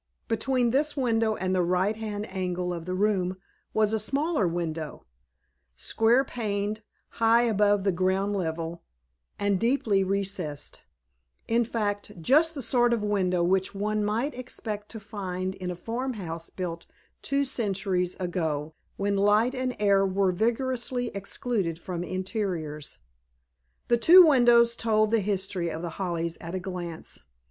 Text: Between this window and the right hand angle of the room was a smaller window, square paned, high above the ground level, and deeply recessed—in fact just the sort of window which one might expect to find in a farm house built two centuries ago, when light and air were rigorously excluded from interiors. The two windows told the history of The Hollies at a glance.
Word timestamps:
Between 0.27 0.71
this 0.71 0.97
window 0.97 1.35
and 1.35 1.53
the 1.53 1.61
right 1.61 1.95
hand 1.95 2.25
angle 2.31 2.73
of 2.73 2.85
the 2.85 2.95
room 2.95 3.37
was 3.71 3.93
a 3.93 3.99
smaller 3.99 4.47
window, 4.47 5.05
square 5.75 6.23
paned, 6.25 6.81
high 7.21 7.43
above 7.43 7.83
the 7.83 7.91
ground 7.91 8.35
level, 8.35 8.81
and 9.37 9.59
deeply 9.59 10.03
recessed—in 10.03 11.65
fact 11.65 12.19
just 12.19 12.55
the 12.55 12.63
sort 12.63 12.93
of 12.93 13.03
window 13.03 13.43
which 13.43 13.75
one 13.75 14.03
might 14.03 14.33
expect 14.33 14.89
to 14.89 14.99
find 14.99 15.53
in 15.53 15.69
a 15.69 15.75
farm 15.75 16.13
house 16.13 16.49
built 16.49 16.87
two 17.21 17.45
centuries 17.45 18.15
ago, 18.19 18.73
when 18.97 19.15
light 19.15 19.53
and 19.53 19.75
air 19.79 20.03
were 20.03 20.31
rigorously 20.31 21.09
excluded 21.09 21.77
from 21.77 22.03
interiors. 22.03 22.97
The 23.87 23.97
two 23.97 24.23
windows 24.25 24.75
told 24.75 25.11
the 25.11 25.19
history 25.21 25.69
of 25.69 25.83
The 25.83 25.89
Hollies 26.01 26.37
at 26.39 26.55
a 26.55 26.59
glance. 26.59 27.19